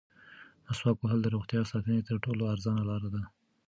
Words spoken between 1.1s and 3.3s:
د روغتیا ساتنې تر ټولو ارزانه لاره ده.